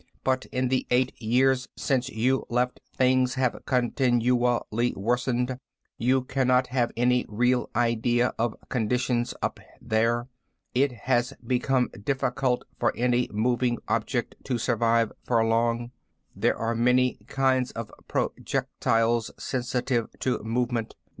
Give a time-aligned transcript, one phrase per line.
[0.23, 5.59] But in the eight years since you left, things have continually worsened.
[5.99, 10.27] You cannot have any real idea of conditions up there.
[10.73, 15.91] It has become difficult for any moving object to survive for long.
[16.35, 20.95] There are many kinds of projectiles sensitive to movement.